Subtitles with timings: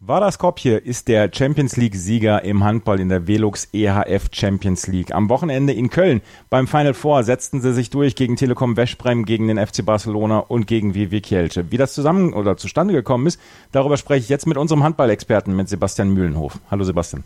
[0.00, 5.12] Vardar Skopje ist der Champions League-Sieger im Handball in der Velux EHF Champions League.
[5.12, 9.48] Am Wochenende in Köln beim Final Four setzten sie sich durch gegen Telekom Westbrem, gegen
[9.48, 11.72] den FC Barcelona und gegen WW Kielce.
[11.72, 13.40] Wie das zusammen oder zustande gekommen ist,
[13.72, 16.60] darüber spreche ich jetzt mit unserem Handballexperten, mit Sebastian Mühlenhof.
[16.70, 17.24] Hallo Sebastian.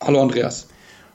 [0.00, 0.66] Hallo Andreas.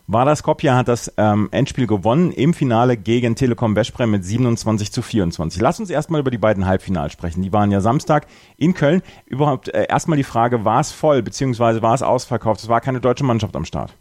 [0.07, 5.01] Vardar Skopje hat das ähm, Endspiel gewonnen im Finale gegen Telekom Veszprem mit 27 zu
[5.01, 5.59] 24.
[5.59, 7.41] Lass uns erstmal über die beiden Halbfinals sprechen.
[7.41, 9.01] Die waren ja Samstag in Köln.
[9.25, 12.61] Überhaupt äh, erstmal die Frage, war es voll, beziehungsweise war es ausverkauft?
[12.61, 13.95] Es war keine deutsche Mannschaft am Start.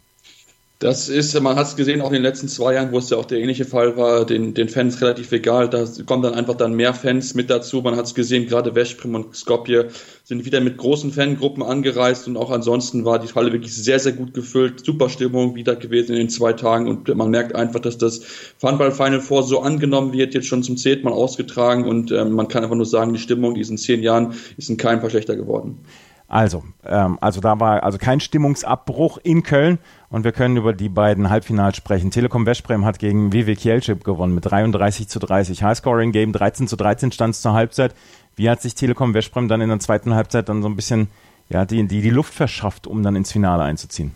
[0.85, 3.17] Das ist, man hat es gesehen, auch in den letzten zwei Jahren, wo es ja
[3.17, 5.67] auch der ähnliche Fall war, den, den Fans relativ egal.
[5.67, 7.81] Da kommen dann einfach dann mehr Fans mit dazu.
[7.81, 9.87] Man hat es gesehen, gerade Veszprem und Skopje
[10.23, 14.11] sind wieder mit großen Fangruppen angereist und auch ansonsten war die Halle wirklich sehr, sehr
[14.11, 14.85] gut gefüllt.
[14.85, 18.21] Super Stimmung wieder gewesen in den zwei Tagen und man merkt einfach, dass das
[18.61, 22.47] Handball Final Four so angenommen wird, jetzt schon zum zehnten Mal ausgetragen und äh, man
[22.47, 25.35] kann einfach nur sagen, die Stimmung in diesen zehn Jahren ist in keinem Fall schlechter
[25.35, 25.79] geworden.
[26.27, 29.77] Also, ähm, also da war also kein Stimmungsabbruch in Köln
[30.09, 32.09] und wir können über die beiden Halbfinals sprechen.
[32.09, 35.61] Telekom Westbrem hat gegen WW Kielce gewonnen mit 33 zu 30.
[35.61, 37.93] Highscoring Game 13 zu 13 stand es zur Halbzeit.
[38.35, 41.09] Wie hat sich Telekom Westbrem dann in der zweiten Halbzeit dann so ein bisschen
[41.49, 44.11] ja, die, die, die Luft verschafft, um dann ins Finale einzuziehen?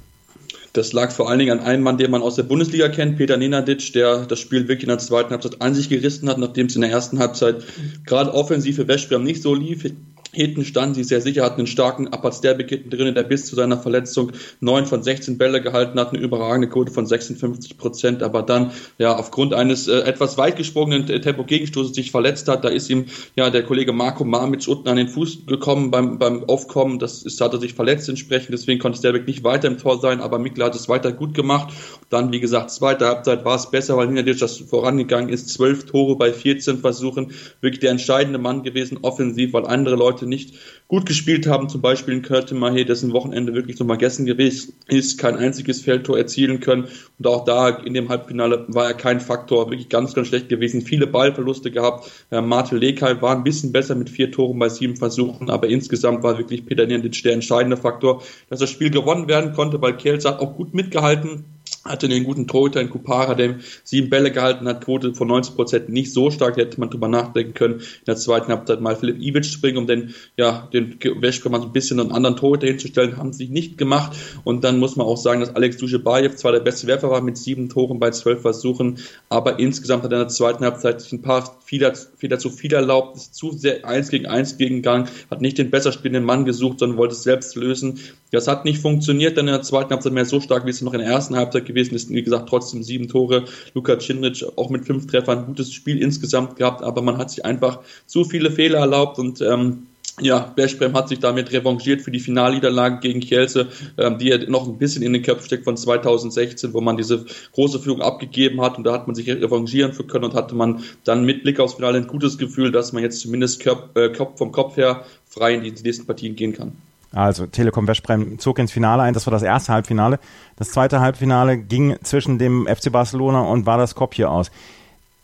[0.73, 3.37] Das lag vor allen Dingen an einem Mann, den man aus der Bundesliga kennt, Peter
[3.37, 6.75] Nenadic, der das Spiel wirklich in der zweiten Halbzeit an sich gerissen hat, nachdem es
[6.75, 7.63] in der ersten Halbzeit
[8.05, 9.85] gerade offensiv für Westbrem nicht so lief.
[10.31, 13.55] Hinten stand sie sehr sicher, hat einen starken Upper Stairback hinten drin, der bis zu
[13.55, 18.43] seiner Verletzung neun von 16 Bälle gehalten hat, eine überragende Quote von 56 Prozent, aber
[18.43, 22.63] dann ja aufgrund eines äh, etwas weit gesprungenen Tempo-Gegenstoßes sich verletzt hat.
[22.63, 26.43] Da ist ihm ja der Kollege Marco Marmitz unten an den Fuß gekommen beim, beim
[26.43, 26.99] Aufkommen.
[26.99, 30.21] Das ist, hat er sich verletzt entsprechend, deswegen konnte Stairback nicht weiter im Tor sein,
[30.21, 31.73] aber Mikla hat es weiter gut gemacht.
[32.09, 35.49] Dann, wie gesagt, zweite Halbzeit war es besser, weil Ninadic das vorangegangen ist.
[35.49, 37.31] Zwölf Tore bei 14 Versuchen.
[37.61, 40.55] Wirklich der entscheidende Mann gewesen, offensiv, weil andere Leute Leute nicht
[40.87, 45.19] gut gespielt haben, zum Beispiel in Kurt Mahe, dessen Wochenende wirklich zum Vergessen gewesen ist,
[45.19, 46.87] kein einziges Feldtor erzielen können.
[47.19, 50.81] Und auch da in dem Halbfinale war er kein Faktor, wirklich ganz, ganz schlecht gewesen.
[50.81, 52.11] Viele Ballverluste gehabt.
[52.31, 56.23] Äh, Martel Lekay war ein bisschen besser mit vier Toren bei sieben Versuchen, aber insgesamt
[56.23, 60.27] war wirklich Peter Niendic der entscheidende Faktor, dass das Spiel gewonnen werden konnte, weil Kielce
[60.27, 61.45] hat auch gut mitgehalten
[61.85, 65.89] hatte einen guten Torhüter in Kupara, der sieben Bälle gehalten hat, Quote von 90 Prozent
[65.89, 69.45] nicht so stark, hätte man drüber nachdenken können, in der zweiten Halbzeit mal Philipp Ivic
[69.45, 73.17] zu bringen, um den, ja, den Wäschke mal so ein bisschen einen anderen Torhüter hinzustellen,
[73.17, 76.59] haben sie nicht gemacht und dann muss man auch sagen, dass Alex Duschebaev zwar der
[76.59, 80.29] beste Werfer war mit sieben Toren bei zwölf Versuchen, aber insgesamt hat er in der
[80.29, 84.25] zweiten Halbzeit sich ein paar Fehler, Fehler zu viel erlaubt, ist zu sehr eins gegen
[84.25, 87.99] eins gegengegangen, hat nicht den besser spielenden Mann gesucht, sondern wollte es selbst lösen.
[88.31, 90.93] Das hat nicht funktioniert dann in der zweiten Halbzeit mehr so stark, wie es noch
[90.93, 92.09] in der ersten Halbzeit gewesen ist.
[92.09, 93.45] Wie gesagt, trotzdem sieben Tore.
[93.73, 97.79] Luka Cindric auch mit fünf Treffern, gutes Spiel insgesamt gehabt, aber man hat sich einfach
[98.05, 99.83] zu viele Fehler erlaubt und ähm,
[100.21, 104.67] ja, Bergbrem hat sich damit revanchiert für die Finalniederlage gegen Kielce, ähm, die ja noch
[104.67, 108.77] ein bisschen in den Köpfen steckt von 2016, wo man diese große Führung abgegeben hat
[108.77, 111.75] und da hat man sich revanchieren für können und hatte man dann mit Blick aufs
[111.75, 115.63] Finale ein gutes Gefühl, dass man jetzt zumindest Köp, äh, vom Kopf her frei in
[115.63, 116.73] die nächsten Partien gehen kann.
[117.11, 119.13] Also Telekom Westbrem zog ins Finale ein.
[119.13, 120.19] Das war das erste Halbfinale.
[120.57, 124.51] Das zweite Halbfinale ging zwischen dem FC Barcelona und Vardar Skopje aus.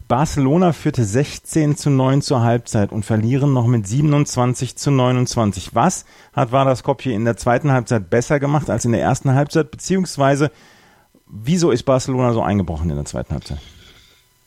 [0.08, 5.74] Barcelona führte 16 zu 9 zur Halbzeit und verlieren noch mit 27 zu 29.
[5.74, 9.72] Was hat Vardar Skopje in der zweiten Halbzeit besser gemacht als in der ersten Halbzeit?
[9.72, 10.52] Beziehungsweise,
[11.28, 13.60] wieso ist Barcelona so eingebrochen in der zweiten Halbzeit?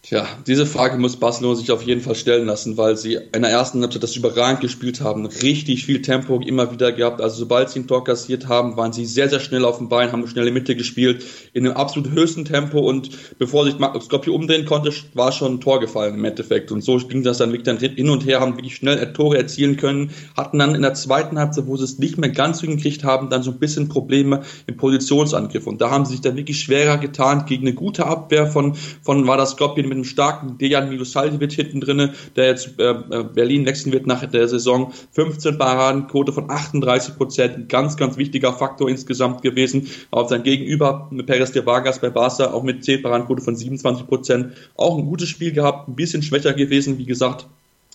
[0.09, 3.51] Tja, diese Frage muss Barcelona sich auf jeden Fall stellen lassen, weil sie in der
[3.51, 7.21] ersten Halbzeit das überragend gespielt haben, richtig viel Tempo immer wieder gehabt.
[7.21, 10.11] Also sobald sie ein Tor kassiert haben, waren sie sehr, sehr schnell auf dem Bein,
[10.11, 14.95] haben schnelle Mitte gespielt, in einem absolut höchsten Tempo und bevor sich Skopje umdrehen konnte,
[15.13, 16.73] war schon ein Tor gefallen im Endeffekt.
[16.73, 19.77] Und so ging das dann wirklich dann hin und her, haben wirklich schnell Tore erzielen
[19.77, 23.29] können, hatten dann in der zweiten Halbzeit, wo sie es nicht mehr ganz hingekriegt haben,
[23.29, 25.67] dann so ein bisschen Probleme im Positionsangriff.
[25.67, 29.27] Und da haben sie sich dann wirklich schwerer getan gegen eine gute Abwehr von, von
[29.27, 33.67] war das Skopje mit einem starken Dejan Milosaljevic hinten drinne, der jetzt äh, äh, Berlin
[33.67, 34.93] wechseln wird nach der Saison.
[35.13, 39.89] 15 Paradenquote von 38 Prozent, ein ganz, ganz wichtiger Faktor insgesamt gewesen.
[40.11, 44.53] Auf sein Gegenüber Perez de Vargas bei Barca auch mit 10 Paradenquote von 27 Prozent.
[44.77, 47.47] Auch ein gutes Spiel gehabt, ein bisschen schwächer gewesen, wie gesagt,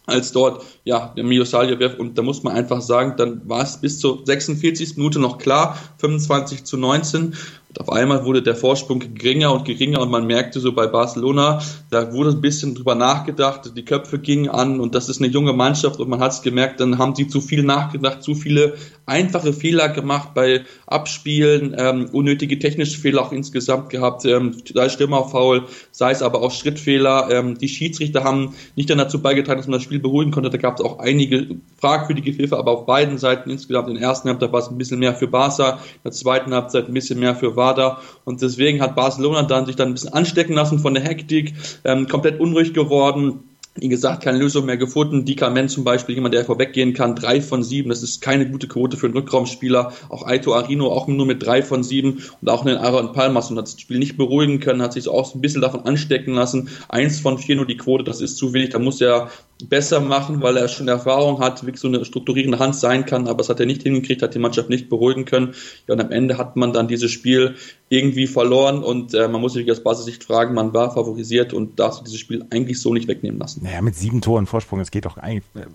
[0.05, 1.97] als dort, ja, der Milosaljev.
[1.97, 4.97] Und da muss man einfach sagen, dann war es bis zur 46.
[4.97, 7.33] Minute noch klar, 25 zu 19.
[7.73, 11.59] Und auf einmal wurde der Vorsprung geringer und geringer und man merkte so bei Barcelona,
[11.89, 15.53] da wurde ein bisschen drüber nachgedacht, die Köpfe gingen an und das ist eine junge
[15.53, 18.75] Mannschaft und man hat es gemerkt, dann haben sie zu viel nachgedacht, zu viele
[19.07, 25.63] einfache Fehler gemacht bei Abspielen, ähm, unnötige technische Fehler auch insgesamt gehabt, ähm, sei Stürmerfaul,
[25.91, 27.29] sei es aber auch Schrittfehler.
[27.31, 30.49] Ähm, die Schiedsrichter haben nicht dann dazu beigetragen, dass man das Spiel beruhigen konnte.
[30.49, 33.89] Da gab es auch einige fragwürdige Pfiffe, aber auf beiden Seiten insgesamt.
[33.89, 36.87] In der ersten Halbzeit war es ein bisschen mehr für Barca, in der zweiten Halbzeit
[36.87, 40.55] ein bisschen mehr für Wada und deswegen hat Barcelona dann sich dann ein bisschen anstecken
[40.55, 41.53] lassen von der Hektik,
[41.83, 43.43] ähm, komplett unruhig geworden
[43.75, 45.25] wie gesagt, keine Lösung mehr gefunden.
[45.25, 47.89] Dikamen zum Beispiel, jemand, der vorweggehen kann, drei von sieben.
[47.89, 49.93] Das ist keine gute Quote für einen Rückraumspieler.
[50.09, 53.57] Auch Aito Arino auch nur mit drei von sieben und auch einen Aaron Palmas und
[53.57, 56.69] hat das Spiel nicht beruhigen können, hat sich auch ein bisschen davon anstecken lassen.
[56.87, 58.69] Eins von vier nur die Quote, das ist zu wenig.
[58.69, 59.31] Da muss er
[59.69, 63.41] besser machen, weil er schon Erfahrung hat, wie so eine strukturierende Hand sein kann, aber
[63.41, 65.53] es hat er nicht hingekriegt, hat die Mannschaft nicht beruhigen können.
[65.87, 67.55] Ja, und am Ende hat man dann dieses Spiel
[67.93, 72.01] irgendwie verloren und äh, man muss sich aus Basissicht fragen, man war favorisiert und darf
[72.03, 73.63] dieses Spiel eigentlich so nicht wegnehmen lassen.
[73.63, 75.43] Naja, mit sieben Toren Vorsprung, es geht doch eigentlich.
[75.55, 75.67] Äh,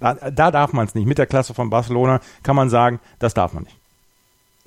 [0.00, 1.06] da, da darf man es nicht.
[1.06, 3.76] Mit der Klasse von Barcelona kann man sagen, das darf man nicht.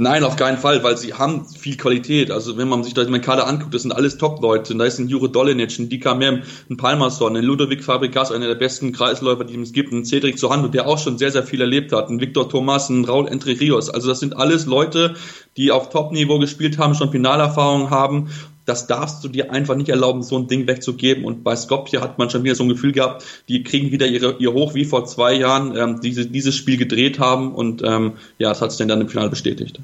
[0.01, 2.31] Nein, auf keinen Fall, weil sie haben viel Qualität.
[2.31, 4.75] Also wenn man sich da den Kader anguckt, das sind alles Top-Leute.
[4.75, 8.56] Da ist ein Jure Dolinic, ein Dika Mem, ein Palmerson, ein Ludovic Fabrikas, einer der
[8.56, 11.92] besten Kreisläufer, die es gibt, ein Cedric Sohando, der auch schon sehr, sehr viel erlebt
[11.92, 13.92] hat, ein Victor Thomas, ein Raul Entre Rios.
[13.92, 15.13] Also das sind alles Leute,
[15.56, 18.31] die auf Top-Niveau gespielt haben, schon Finalerfahrung haben
[18.66, 21.25] das darfst du dir einfach nicht erlauben, so ein Ding wegzugeben.
[21.25, 24.38] Und bei Skopje hat man schon wieder so ein Gefühl gehabt, die kriegen wieder ihre,
[24.38, 28.50] ihr Hoch wie vor zwei Jahren, ähm, diese, dieses Spiel gedreht haben und ähm, ja,
[28.50, 29.80] das hat es dann im Finale bestätigt.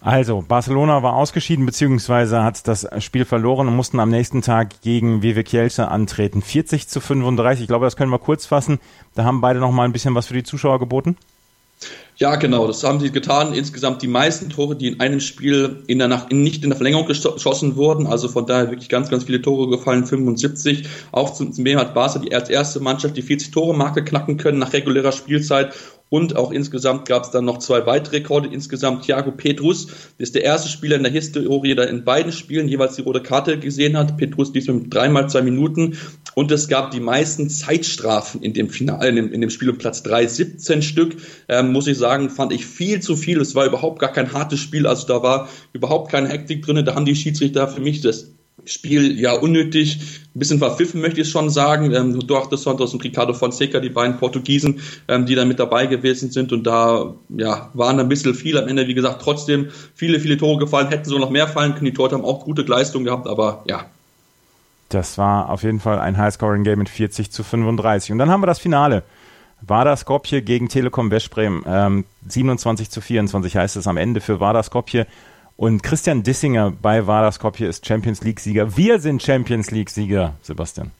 [0.00, 5.22] Also, Barcelona war ausgeschieden, beziehungsweise hat das Spiel verloren und mussten am nächsten Tag gegen
[5.22, 6.42] Vive Kielce antreten.
[6.42, 8.78] 40 zu 35, ich glaube, das können wir kurz fassen.
[9.14, 11.16] Da haben beide noch mal ein bisschen was für die Zuschauer geboten.
[12.18, 13.52] Ja, genau, das haben sie getan.
[13.52, 17.06] Insgesamt die meisten Tore, die in einem Spiel in der Nacht, nicht in der Verlängerung
[17.06, 18.06] geschossen wurden.
[18.06, 20.88] Also von daher wirklich ganz, ganz viele Tore gefallen, 75.
[21.12, 25.12] Auch zum, zum hat Barca die als erste Mannschaft die 40-Tore-Marke knacken können nach regulärer
[25.12, 25.74] Spielzeit
[26.08, 28.48] und auch insgesamt gab es dann noch zwei weitere Rekorde.
[28.48, 29.88] Insgesamt Thiago Petrus
[30.18, 33.58] ist der erste Spieler in der Historie, der in beiden Spielen jeweils die rote Karte
[33.58, 34.16] gesehen hat.
[34.16, 35.98] Petrus diesmal mit dreimal zwei Minuten.
[36.34, 39.78] Und es gab die meisten Zeitstrafen in dem Finale, in dem, in dem Spiel um
[39.78, 41.16] Platz drei, 17 Stück.
[41.48, 43.40] Ähm, muss ich sagen, fand ich viel zu viel.
[43.40, 44.86] Es war überhaupt gar kein hartes Spiel.
[44.86, 46.84] Also da war überhaupt keine Hektik drin.
[46.84, 48.35] Da haben die Schiedsrichter für mich das
[48.66, 49.98] Spiel ja unnötig,
[50.34, 51.92] ein bisschen verpfiffen möchte ich schon sagen.
[51.94, 56.30] Ähm, Duarte Santos und Ricardo Fonseca, die beiden Portugiesen, ähm, die da mit dabei gewesen
[56.30, 58.86] sind und da ja, waren ein bisschen viel am Ende.
[58.88, 61.86] Wie gesagt, trotzdem viele, viele Tore gefallen, hätten so noch mehr fallen können.
[61.86, 63.86] Die Torte haben auch gute Leistungen gehabt, aber ja.
[64.88, 68.12] Das war auf jeden Fall ein Highscoring-Game mit 40 zu 35.
[68.12, 69.02] Und dann haben wir das Finale.
[69.62, 71.64] Vardar Skopje gegen Telekom Westbrem.
[71.66, 75.06] Ähm, 27 zu 24 heißt es am Ende für Vardar Skopje.
[75.56, 78.76] Und Christian Dissinger bei Vardar Skopje ist Champions League-Sieger.
[78.76, 80.90] Wir sind Champions League-Sieger, Sebastian.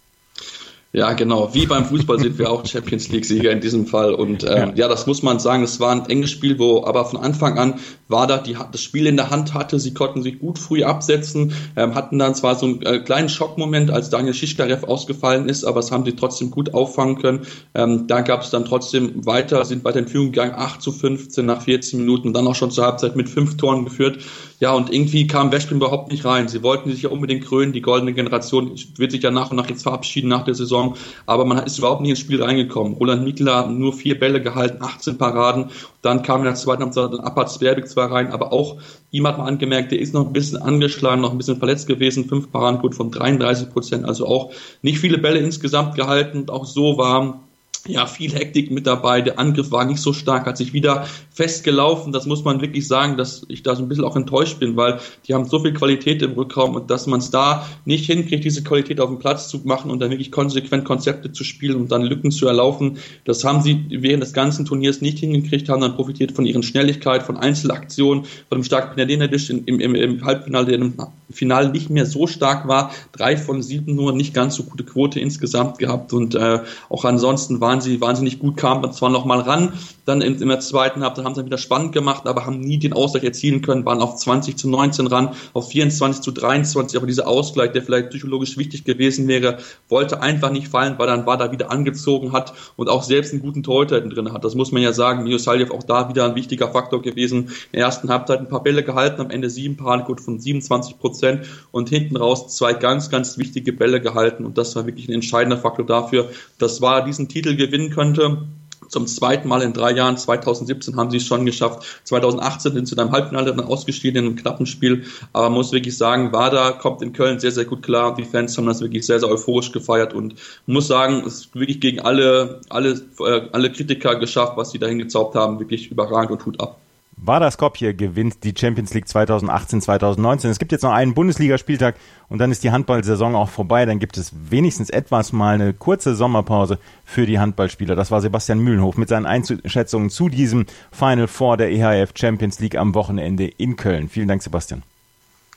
[0.93, 1.53] Ja, genau.
[1.53, 4.15] Wie beim Fußball sind wir auch Champions League-Sieger in diesem Fall.
[4.15, 4.73] Und ähm, ja.
[4.75, 4.89] ja.
[4.89, 5.63] das muss man sagen.
[5.63, 7.75] Es war ein enges Spiel, wo aber von Anfang an
[8.09, 9.79] war da die das Spiel in der Hand hatte.
[9.81, 13.91] Sie konnten sich gut früh absetzen, ähm, hatten dann zwar so einen äh, kleinen Schockmoment,
[13.91, 17.47] als Daniel Schischkarev ausgefallen ist, aber es haben sie trotzdem gut auffangen können.
[17.75, 21.45] Ähm, da gab es dann trotzdem weiter, sind weiter in Führung gegangen, 8 zu 15
[21.45, 24.19] nach 14 Minuten, dann auch schon zur Halbzeit mit fünf Toren geführt.
[24.59, 26.49] Ja, und irgendwie kam Westbrem überhaupt nicht rein.
[26.49, 27.75] Sie wollten sich ja unbedingt krönen.
[27.75, 30.97] Die goldene Generation wird sich ja nach und nach jetzt verabschieden nach der Saison.
[31.27, 32.95] Aber man ist überhaupt nicht ins Spiel reingekommen.
[32.95, 35.67] Roland Mikler nur vier Bälle gehalten, 18 Paraden.
[36.07, 38.77] Dann kam in der zweiten Halbzeit Apat Zwerbeck zwar rein, aber auch
[39.11, 42.29] ihm hat man angemerkt, der ist noch ein bisschen angeschlagen, noch ein bisschen verletzt gewesen.
[42.29, 44.05] Fünf Paraden gut von 33 Prozent.
[44.05, 46.39] Also auch nicht viele Bälle insgesamt gehalten.
[46.39, 47.46] Und auch so war
[47.89, 49.21] ja, viel Hektik mit dabei.
[49.21, 52.13] Der Angriff war nicht so stark, hat sich wieder festgelaufen.
[52.13, 55.01] Das muss man wirklich sagen, dass ich da so ein bisschen auch enttäuscht bin, weil
[55.27, 58.63] die haben so viel Qualität im Rückraum und dass man es da nicht hinkriegt, diese
[58.63, 62.03] Qualität auf dem Platz zu machen und dann wirklich konsequent Konzepte zu spielen und dann
[62.03, 62.99] Lücken zu erlaufen.
[63.25, 67.23] Das haben sie während des ganzen Turniers nicht hingekriegt, haben dann profitiert von ihren Schnelligkeit,
[67.23, 70.93] von Einzelaktionen, von dem starken Penadinadisch im, im, im Halbfinale, der
[71.37, 72.91] Finale nicht mehr so stark war.
[73.13, 77.61] Drei von sieben nur, nicht ganz so gute Quote insgesamt gehabt und äh, auch ansonsten
[77.61, 79.73] waren sie wahnsinnig gut, kamen zwar noch mal ran,
[80.07, 82.93] dann in, in der zweiten Halbzeit haben sie wieder spannend gemacht, aber haben nie den
[82.93, 87.27] Ausgleich erzielen können, waren auf 20 zu 19 ran, auf 24 zu 23, aber dieser
[87.27, 89.59] Ausgleich, der vielleicht psychologisch wichtig gewesen wäre,
[89.89, 93.43] wollte einfach nicht fallen, weil dann war da wieder angezogen hat und auch selbst einen
[93.43, 94.45] guten Torhüter drin hat.
[94.45, 95.25] Das muss man ja sagen.
[95.25, 97.49] Miosaljev auch da wieder ein wichtiger Faktor gewesen.
[97.73, 101.47] In der ersten Halbzeit ein paar Bälle gehalten, am Ende sieben Paarquote von 27 Prozent
[101.73, 105.59] und hinten raus zwei ganz, ganz wichtige Bälle gehalten und das war wirklich ein entscheidender
[105.59, 108.47] Faktor dafür, dass war diesen Titel gewinnen könnte
[108.89, 110.17] zum zweiten Mal in drei Jahren.
[110.17, 111.87] 2017 haben sie es schon geschafft.
[112.05, 115.05] 2018 sind sie in einem Halbfinale dann ausgeschieden in einem knappen Spiel.
[115.33, 118.15] Aber man muss wirklich sagen, Wada kommt in Köln sehr, sehr gut klar.
[118.15, 120.35] Die Fans haben das wirklich sehr, sehr euphorisch gefeiert und
[120.67, 124.99] muss sagen, es ist wirklich gegen alle, alle, äh, alle Kritiker geschafft, was sie dahin
[124.99, 125.61] gezaubert haben.
[125.61, 126.79] Wirklich überragend und Hut ab.
[127.19, 130.51] Vardar Skopje gewinnt die Champions League 2018, 2019.
[130.51, 131.97] Es gibt jetzt noch einen Bundesligaspieltag
[132.29, 133.87] und dann ist die Handballsaison auch vorbei.
[133.87, 137.97] Dann gibt es wenigstens etwas mal eine kurze Sommerpause für die Handballspieler.
[137.97, 142.77] Das war Sebastian Mühlenhof mit seinen Einschätzungen zu diesem Final Four der EHF Champions League
[142.77, 144.09] am Wochenende in Köln.
[144.11, 144.83] Vielen Dank, Sebastian.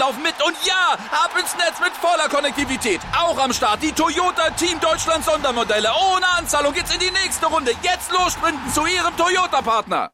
[0.00, 3.00] laufen mit und ja, ab ins Netz mit voller Konnektivität.
[3.16, 5.88] Auch am Start die Toyota Team Deutschland Sondermodelle.
[6.12, 7.72] Ohne Anzahlung geht's in die nächste Runde.
[7.82, 10.10] Jetzt los sprinten zu Ihrem Toyota-Partner.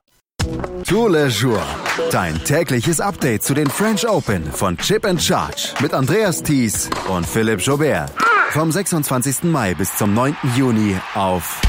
[0.87, 1.63] Tour Le Jour.
[2.11, 7.27] Dein tägliches Update zu den French Open von Chip and Charge mit Andreas Thies und
[7.27, 8.11] Philipp Jobert.
[8.51, 9.45] Vom 26.
[9.45, 10.37] Mai bis zum 9.
[10.57, 11.61] Juni auf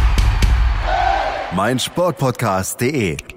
[1.55, 3.36] meinsportpodcast.de.